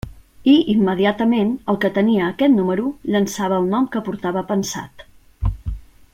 I 0.51 0.53
immediatament 0.71 1.51
el 1.73 1.77
que 1.83 1.91
tenia 1.97 2.23
aquest 2.31 2.57
número 2.61 2.89
llançava 3.17 3.61
el 3.65 3.69
nom 3.75 3.87
que 3.97 4.03
portava 4.09 4.45
pensat. 4.55 5.07